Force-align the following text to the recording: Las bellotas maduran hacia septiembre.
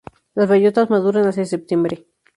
Las 0.33 0.49
bellotas 0.49 0.89
maduran 0.89 1.27
hacia 1.27 1.45
septiembre. 1.45 2.07